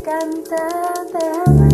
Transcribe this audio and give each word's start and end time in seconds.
cantar, 0.00 1.69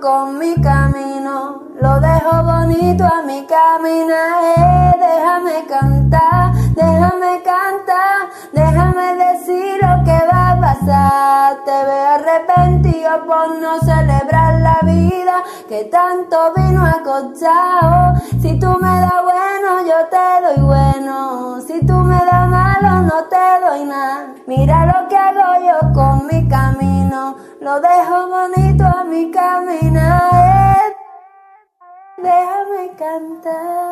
con 0.00 0.38
mi 0.38 0.54
camino, 0.60 1.62
lo 1.80 2.00
dejo 2.00 2.42
bonito 2.42 3.04
a 3.04 3.22
mi 3.22 3.44
caminar. 3.46 4.96
déjame 4.98 5.66
cantar, 5.66 6.52
déjame 6.74 7.42
cantar, 7.42 8.30
déjame 8.52 9.16
decir 9.16 9.78
lo 9.82 10.04
que 10.04 10.18
va 10.30 10.50
a 10.50 10.60
pasar. 10.60 11.64
Te 11.64 11.84
veo 11.88 12.08
arrepentido 12.18 13.10
por 13.26 13.58
no 13.58 13.78
celebrar 13.80 14.60
la 14.60 14.78
vida 14.82 15.42
que 15.68 15.84
tanto 15.84 16.52
vino 16.56 16.84
a 16.84 17.02
costar. 17.02 18.22
Si 18.40 18.58
tú 18.58 18.68
me 18.80 19.00
das 19.00 19.22
bueno, 19.22 19.86
yo 19.86 19.98
te 20.10 20.46
doy 20.46 20.66
bueno. 20.66 21.60
Si 21.66 21.84
tú 21.86 21.94
no 23.10 23.24
te 23.24 23.46
doy 23.64 23.84
nada. 23.84 24.34
Mira 24.46 24.86
lo 24.86 25.08
que 25.08 25.16
hago 25.16 25.48
yo 25.66 25.78
con 25.92 26.26
mi 26.28 26.48
camino, 26.48 27.36
lo 27.60 27.80
dejo 27.80 28.28
bonito 28.28 28.84
a 28.84 29.02
mi 29.04 29.30
caminar. 29.32 30.94
Déjame 32.16 32.82
cantar. 32.96 33.89